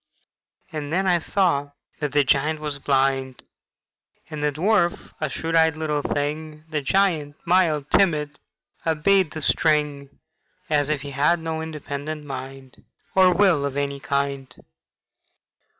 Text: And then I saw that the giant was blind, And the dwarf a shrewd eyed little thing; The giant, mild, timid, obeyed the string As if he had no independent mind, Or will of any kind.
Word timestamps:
And 0.71 0.91
then 0.91 1.05
I 1.05 1.19
saw 1.19 1.73
that 1.99 2.11
the 2.11 2.23
giant 2.23 2.59
was 2.59 2.79
blind, 2.79 3.43
And 4.31 4.43
the 4.43 4.51
dwarf 4.51 5.11
a 5.21 5.29
shrewd 5.29 5.53
eyed 5.53 5.77
little 5.77 6.01
thing; 6.01 6.63
The 6.71 6.81
giant, 6.81 7.35
mild, 7.45 7.85
timid, 7.91 8.39
obeyed 8.83 9.29
the 9.33 9.43
string 9.43 10.09
As 10.71 10.89
if 10.89 11.01
he 11.01 11.11
had 11.11 11.39
no 11.39 11.61
independent 11.61 12.25
mind, 12.25 12.83
Or 13.13 13.31
will 13.31 13.63
of 13.63 13.77
any 13.77 13.99
kind. 13.99 14.51